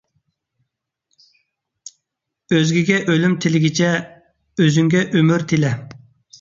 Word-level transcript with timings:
ئۆزگىگە 2.53 2.99
ئۆلۈم 3.03 3.37
تىلىگىچە، 3.47 3.93
ئۆزۈڭگە 4.01 5.07
ئۆمۈر 5.15 5.51
تىلە. 5.55 5.75